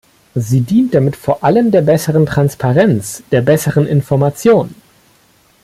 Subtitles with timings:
[0.33, 4.73] Sie dient damit vor allem der besseren Transparenz, der besseren Information.